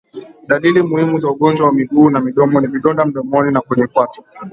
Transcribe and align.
Dalili 0.47 0.83
muhimu 0.83 1.19
za 1.19 1.29
ugonjwa 1.31 1.67
wa 1.67 1.73
miguu 1.73 2.09
na 2.09 2.19
midomo 2.19 2.61
ni 2.61 2.67
vidonda 2.67 3.05
mdomoni 3.05 3.51
na 3.51 3.61
kwenye 3.61 3.87
kwato 3.87 4.23